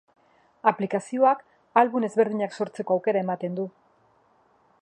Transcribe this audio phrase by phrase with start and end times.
[0.71, 1.43] Aplikazioak
[1.83, 3.71] album ezberdinak sortzeko aukera ematen du.